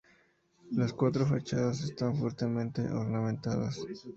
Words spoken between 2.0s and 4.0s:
fuertemente ornamentadas.